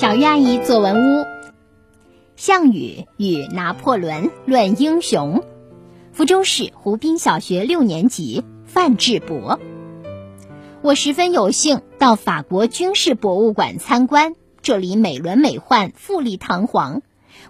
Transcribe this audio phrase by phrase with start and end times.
[0.00, 1.26] 小鱼阿姨作文屋：
[2.34, 5.44] 项羽与拿破仑论英雄。
[6.10, 9.60] 福州市湖滨小学六年级范志博。
[10.80, 14.32] 我十分有幸到法国军事博物馆参观，
[14.62, 17.02] 这里美轮美奂、富丽堂皇。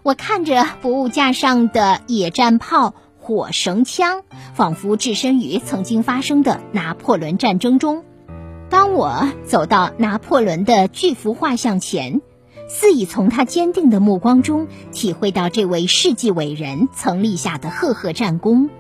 [0.02, 4.24] 我看着博物架上的野战炮、火绳枪，
[4.54, 8.02] 仿佛置身于曾经发生的拿破仑战争中。
[8.68, 12.20] 当我走到拿破仑的巨幅画像前，
[12.72, 18.70] 似已从他坚定的目光中体会到这位世纪伟人曾立下的赫赫战功。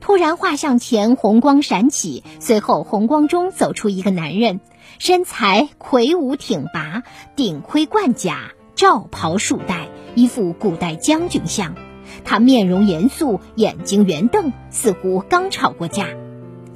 [0.00, 4.60] 突然，画像前红光闪起，随后红光中走出一个男人，
[4.98, 7.04] 身材魁梧挺拔，
[7.36, 11.76] 顶盔贯甲，罩袍束带，一副古代将军相。
[12.24, 16.08] 他面容严肃，眼睛圆瞪，似乎刚吵过架，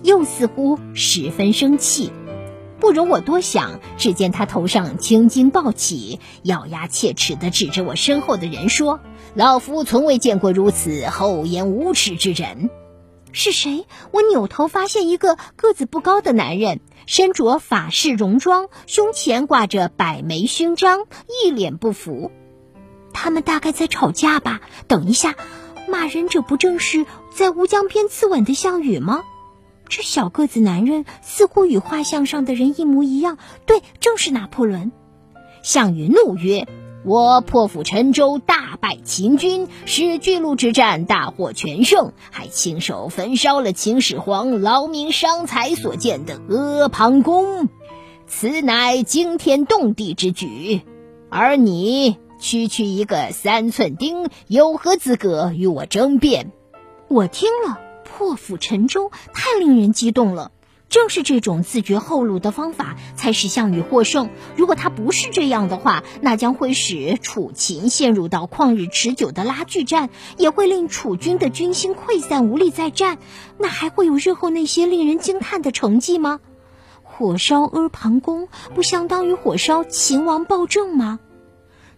[0.04, 2.12] 又似乎十分生气。
[2.82, 8.98] 不容我多想，只见他头上青筋暴起，咬牙切齿地指着我身后的人说
[9.34, 12.70] ：“老夫从未见过如此厚颜无耻之人。”
[13.30, 13.86] 是谁？
[14.10, 21.06] 我扭头发现一个个子不高的男人，身着法式戎装，胸前挂着百枚勋章，
[21.44, 22.32] 一脸不服。
[23.12, 24.60] 他们大概在吵架吧？
[24.88, 25.36] 等一下，
[25.88, 29.22] 骂人者不正是在乌江边自刎的项羽吗？
[29.94, 34.90] 这小个子男人似乎与画像上的人一模一样，对，正是拿破仑。
[35.62, 36.66] 项羽怒曰
[37.04, 47.68] ：“我破釜沉舟，大败秦军，使巨鹿之战大获全胜，还亲手焚烧了秦始皇劳民伤财所建的阿房宫，
[48.26, 50.80] 此乃惊天动地之举。
[51.28, 56.50] 而你区区一个三寸丁，有何资格与我争辩？”
[57.08, 57.78] 我听了。
[58.12, 60.52] 破釜沉舟太令人激动了，
[60.90, 64.28] 正是这种自绝后路的方法才使项羽获胜。
[64.54, 73.16] 如果他不是这样的话，那将会使楚秦陷入到旷日持久的拉锯战，也会令楚军的军心溃散，无力再战。
[73.58, 76.40] 那还会有日后那些令人惊叹的成绩吗？
[77.02, 81.18] 火烧阿房宫不相当于火烧秦王暴政吗？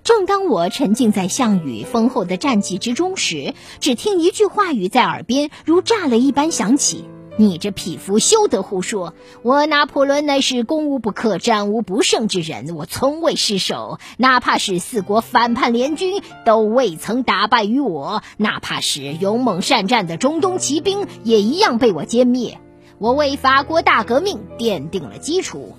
[0.04, 7.06] 正当我沉浸在项羽丰厚的战绩之中时，只听一句话语在耳边如炸雷一般响起
[7.38, 9.14] ：“你这匹夫休得胡说！
[9.40, 22.58] 我拿破仑乃是攻无不克、战无不胜之人，我从未失手，哪怕是四国反叛联军都未曾打败于我，哪怕是勇猛善战的中东骑兵也一样被我歼灭。
[22.98, 25.76] 我为法国大革命奠定了基础。”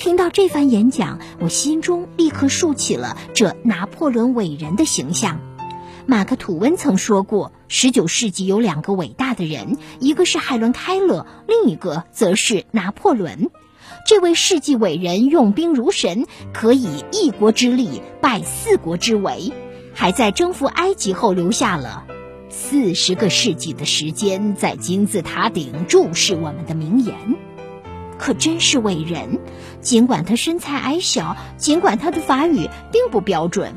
[0.00, 5.42] 听到这番演讲，我心中立刻竖起了这拿破仑伟人的形象。
[6.06, 13.50] 马克·吐温曾说过，十九世纪有两个伟大的人，一个是海伦·凯勒，另一个则是拿破仑。
[14.06, 16.24] 这位世纪伟人用兵如神，
[16.54, 19.52] 可以一国之力败四国之围，
[19.92, 22.04] 还在征服埃及后留下了
[22.48, 27.14] 四十个世纪的时间，在金字塔顶注视我们的名言。
[28.20, 29.40] 可真是伟人，
[29.80, 33.72] 尽管他身材矮小，尽管他的法语并不标准。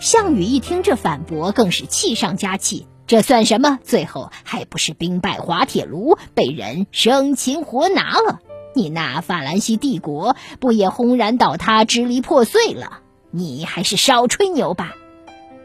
[0.00, 2.88] 项羽一听这反驳，更是气上加气。
[3.06, 3.78] 这算什么？
[3.84, 8.40] 最后还不是兵败滑铁卢，被人生擒活拿了？
[8.74, 12.98] 你那法兰西帝国不也轰然倒塌，支离破碎了？
[13.30, 14.96] 你还是少吹牛吧！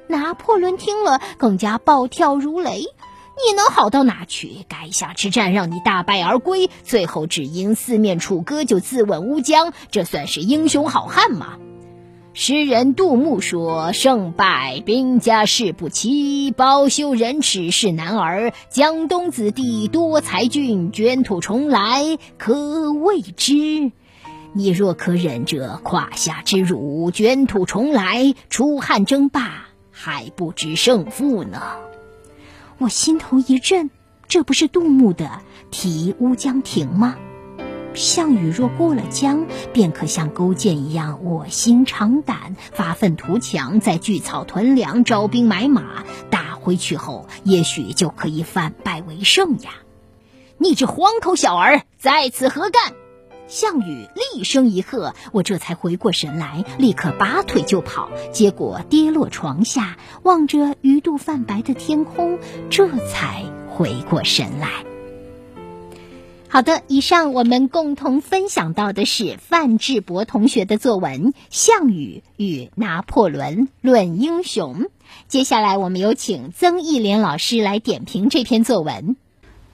[0.08, 2.86] 拿破仑听了，更加暴跳如雷。
[3.36, 4.66] 你能好到哪去？
[4.70, 11.58] 垓下之战让你大败而归，最后只因四面楚歌就自刎乌江，这算是英雄好汉吗？
[12.38, 18.52] 诗人杜牧说：“胜败兵家事不齐，包羞忍耻是男儿。
[18.70, 23.92] 江东子弟多才俊，卷土重来可未知。
[24.52, 31.62] 你若可忍着胯下之辱，卷土重来，楚汉争霸还不知胜负呢。”
[32.78, 33.90] 我心头一震，
[34.28, 35.26] 这不是杜牧的
[35.72, 37.16] 《题乌江亭》吗？
[37.94, 49.72] 项羽若过了江，便可像勾践一样卧薪尝胆、发愤图强，在聚草屯粮、招兵买马，打回去后，也许就可以反败为胜呀！
[50.58, 52.94] 你这黄口小儿，在此何干？
[53.48, 62.40] 项羽厉声一喝，我这才回过神来，立刻拔腿就跑，结果跌落床下，望着鱼肚泛白的天空，
[62.70, 64.70] 这才回过神来。
[66.48, 74.84] 好的，以上我们共同分享到的是范志博同学的作文《项羽与拿破仑论英雄》。
[75.28, 79.18] 接下来，我们有请曾义莲老师来点评这篇作文。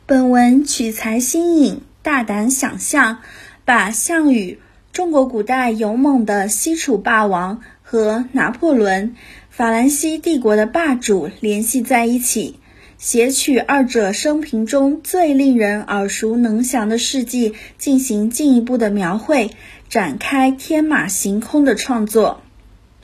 [0.07, 3.19] 本文取材新颖，大胆想象。
[3.63, 4.59] 把项羽
[4.91, 9.15] 中国古代勇猛的西楚霸王和拿破仑，
[9.49, 12.59] 法兰西帝国的霸主联系在一起，
[12.97, 19.51] 写取二者生平中最令人耳熟能详的事迹，进行进一步的描绘，
[19.89, 22.41] 展开天马行空的创作。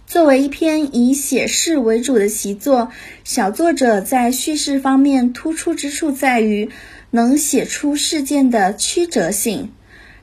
[0.06, 2.92] 作为一篇以写事为主的习作，
[3.24, 6.70] 小作者在叙事方面突出之处在于
[7.12, 9.72] 能写出事件的曲折性。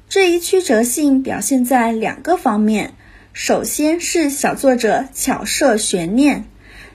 [0.08, 2.92] 这一曲折性表现在两个方面：
[3.32, 6.44] 首先是小作者巧设悬念，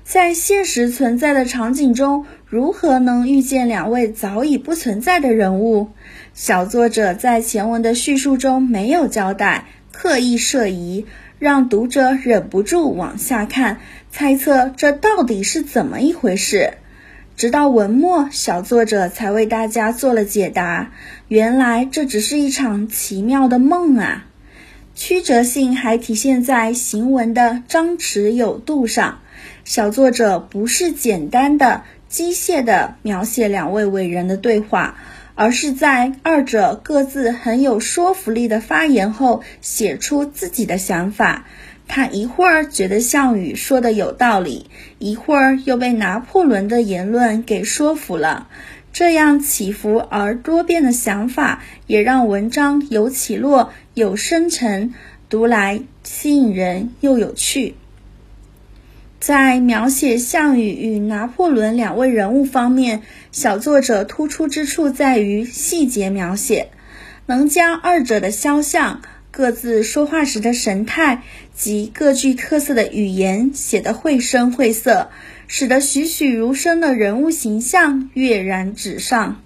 [0.03, 5.89] 在现实存在的场景中，如何能遇见两位早已不存在的人物？
[6.33, 11.05] 小作者在前文的叙述中没有交代，刻意设疑。
[11.39, 13.79] 让读者忍不住往下看，
[14.11, 16.73] 猜测这到底是怎么一回事。
[17.39, 20.91] 直到文末，小作者才为大家做了解答。
[21.29, 24.25] 原来这只是一场奇妙的梦啊！
[24.93, 29.19] 曲折性还体现在行文的张弛有度上。
[29.63, 34.97] 小作者不是简单的、机械的描写两位伟人的对话。
[35.35, 41.45] 而是在二者各自很有说服力的发言后，写出自己的想法。
[41.89, 44.69] 他一会儿觉得项羽说的有道理，
[44.99, 48.47] 一会儿又被拿破仑的言论给说服了。
[48.93, 54.93] 这样起伏而多变的想法，也让文章有起落、有深沉，
[55.29, 57.73] 读来吸引人又有趣。
[59.19, 63.01] 在描写项羽与拿破仑两位人物方面，
[63.31, 66.69] 小作者突出之处在于细节描写，
[67.25, 69.01] 能将二者的肖像、
[69.31, 71.23] 各自说话时的神态
[71.53, 75.09] 及各具特色的语言写得绘声绘色，
[75.47, 79.41] 使得栩栩如生的人物形象跃然纸上。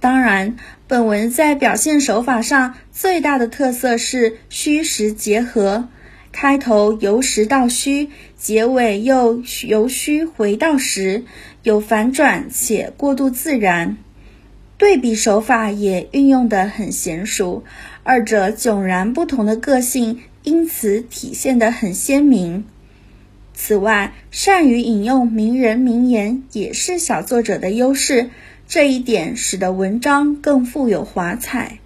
[0.00, 0.56] 当然，
[0.86, 5.88] 本文在表现手法上最大的特色是虚实结合。
[6.32, 11.24] 开头由实到虚，结尾又由虚回到实，
[11.62, 13.96] 有反转且过渡自然。
[14.76, 17.62] 对比手法也运用得很娴熟，
[18.04, 22.64] 二者迥然不同的个性因此体现得很鲜明。
[23.54, 28.28] 此外，善于引用名人名言也是小作者的优势，
[28.68, 31.78] 这一点使得文章更富有华彩。